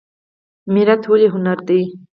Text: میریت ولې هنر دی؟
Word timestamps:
میریت 0.73 1.01
ولې 1.07 1.27
هنر 1.33 1.59
دی؟ 1.67 1.81